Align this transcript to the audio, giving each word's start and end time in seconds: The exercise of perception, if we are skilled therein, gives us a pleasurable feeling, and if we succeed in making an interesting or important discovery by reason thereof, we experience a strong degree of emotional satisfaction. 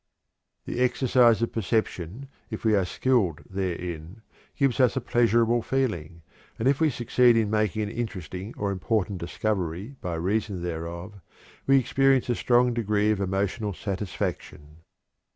The 0.65 0.79
exercise 0.79 1.43
of 1.43 1.51
perception, 1.51 2.27
if 2.49 2.65
we 2.65 2.73
are 2.73 2.85
skilled 2.85 3.41
therein, 3.47 4.23
gives 4.55 4.79
us 4.79 4.95
a 4.95 4.99
pleasurable 4.99 5.61
feeling, 5.61 6.23
and 6.57 6.67
if 6.67 6.81
we 6.81 6.89
succeed 6.89 7.37
in 7.37 7.51
making 7.51 7.83
an 7.83 7.91
interesting 7.91 8.55
or 8.57 8.71
important 8.71 9.19
discovery 9.19 9.97
by 10.01 10.15
reason 10.15 10.63
thereof, 10.63 11.21
we 11.67 11.77
experience 11.77 12.29
a 12.29 12.35
strong 12.35 12.73
degree 12.73 13.11
of 13.11 13.21
emotional 13.21 13.75
satisfaction. 13.75 14.77